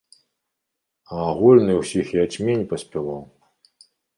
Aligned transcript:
А 1.17 1.19
агульны 1.33 1.73
ўсіх 1.81 2.07
ячмень 2.25 2.67
паспяваў! 2.73 3.21